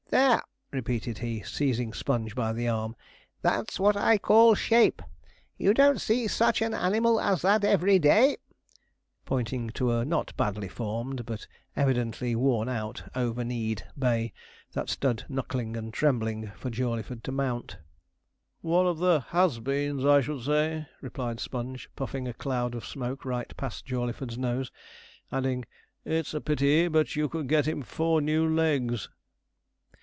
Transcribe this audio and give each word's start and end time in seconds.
'There!' 0.11 0.41
repeated 0.71 1.19
he, 1.19 1.41
seizing 1.41 1.93
Sponge 1.93 2.35
by 2.35 2.51
the 2.51 2.67
arm, 2.67 2.97
'that's 3.41 3.79
what 3.79 3.95
I 3.95 4.17
call 4.17 4.55
shape. 4.55 5.01
You 5.57 5.73
don't 5.73 6.01
see 6.01 6.27
such 6.27 6.61
an 6.61 6.73
animal 6.73 7.17
as 7.17 7.41
that 7.43 7.63
every 7.63 7.97
day,' 7.97 8.35
pointing 9.23 9.69
to 9.69 9.93
a 9.93 10.03
not 10.03 10.35
badly 10.35 10.67
formed, 10.67 11.25
but 11.25 11.47
evidently 11.77 12.35
worn 12.35 12.67
out, 12.67 13.03
over 13.15 13.45
knee'd 13.45 13.85
bay, 13.97 14.33
that 14.73 14.89
stood 14.89 15.23
knuckling 15.29 15.77
and 15.77 15.93
trembling 15.93 16.51
for 16.57 16.69
Jawleyford 16.69 17.23
to 17.23 17.31
mount. 17.31 17.77
'One 18.59 18.87
of 18.87 18.97
the 18.97 19.21
"has 19.29 19.59
beens," 19.61 20.03
I 20.03 20.19
should 20.19 20.43
say,' 20.43 20.87
replied 20.99 21.39
Sponge, 21.39 21.89
puffing 21.95 22.27
a 22.27 22.33
cloud 22.33 22.75
of 22.75 22.85
smoke 22.85 23.23
right 23.23 23.55
past 23.55 23.85
Jawleyford's 23.85 24.37
nose; 24.37 24.73
adding, 25.31 25.63
'It's 26.03 26.33
a 26.33 26.41
pity 26.41 26.89
but 26.89 27.15
you 27.15 27.29
could 27.29 27.47
get 27.47 27.65
him 27.65 27.81
four 27.81 28.19
new 28.19 28.45
legs.' 28.45 29.07